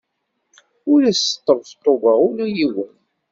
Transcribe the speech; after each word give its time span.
Ur 0.91 1.01
as-sṭebṭubeɣ 1.11 2.17
ula 2.27 2.45
i 2.49 2.53
yiwen. 2.57 2.93